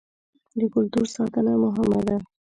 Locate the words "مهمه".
1.63-2.01